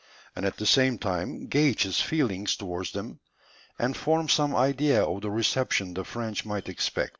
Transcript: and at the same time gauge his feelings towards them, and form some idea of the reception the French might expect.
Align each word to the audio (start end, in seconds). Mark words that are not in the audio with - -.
and 0.35 0.45
at 0.47 0.57
the 0.57 0.65
same 0.65 0.97
time 0.97 1.45
gauge 1.45 1.83
his 1.83 2.01
feelings 2.01 2.55
towards 2.55 2.91
them, 2.91 3.19
and 3.77 3.95
form 3.95 4.27
some 4.27 4.55
idea 4.55 5.03
of 5.03 5.21
the 5.21 5.29
reception 5.29 5.93
the 5.93 6.03
French 6.03 6.43
might 6.43 6.67
expect. 6.67 7.09